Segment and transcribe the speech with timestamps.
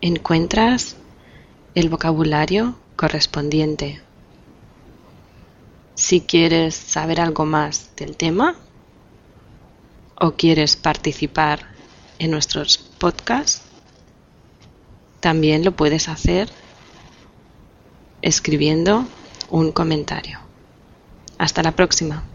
[0.00, 0.96] encuentras
[1.74, 4.00] el vocabulario correspondiente.
[5.96, 8.54] Si quieres saber algo más del tema
[10.20, 11.66] o quieres participar
[12.20, 13.62] en nuestros podcasts,
[15.18, 16.48] también lo puedes hacer
[18.22, 19.04] escribiendo
[19.50, 20.51] un comentario.
[21.38, 22.31] Hasta la próxima.